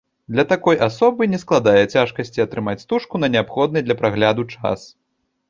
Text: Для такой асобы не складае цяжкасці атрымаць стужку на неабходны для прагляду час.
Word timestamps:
Для 0.35 0.43
такой 0.51 0.77
асобы 0.85 1.27
не 1.33 1.39
складае 1.43 1.83
цяжкасці 1.97 2.43
атрымаць 2.47 2.81
стужку 2.85 3.23
на 3.23 3.31
неабходны 3.35 3.85
для 3.91 3.99
прагляду 4.03 4.49
час. 4.57 4.91